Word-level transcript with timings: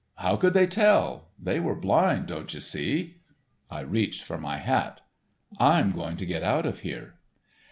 How 0.15 0.35
could 0.35 0.55
they 0.55 0.65
tell, 0.65 1.27
they 1.37 1.59
were 1.59 1.75
blind, 1.75 2.25
don't 2.25 2.51
you 2.55 2.59
see." 2.59 3.17
I 3.69 3.81
reached 3.81 4.23
for 4.23 4.39
my 4.39 4.57
hat. 4.57 4.99
"I'm 5.59 5.91
going 5.91 6.17
to 6.17 6.25
get 6.25 6.41
out 6.41 6.65
of 6.65 6.79
here." 6.79 7.17